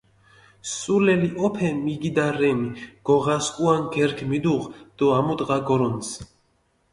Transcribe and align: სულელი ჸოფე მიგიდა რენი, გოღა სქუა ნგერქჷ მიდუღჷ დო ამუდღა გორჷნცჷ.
სულელი 0.69 1.27
ჸოფე 1.35 1.69
მიგიდა 1.83 2.25
რენი, 2.39 2.69
გოღა 3.07 3.35
სქუა 3.45 3.73
ნგერქჷ 3.83 4.23
მიდუღჷ 4.29 4.67
დო 4.97 5.05
ამუდღა 5.17 5.57
გორჷნცჷ. 5.67 6.13